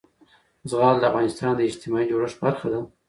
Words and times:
زغال 0.69 0.95
د 0.99 1.03
افغانستان 1.11 1.51
د 1.55 1.61
اجتماعي 1.69 2.05
جوړښت 2.11 2.37
برخه 2.45 2.67
ده. 2.73 2.79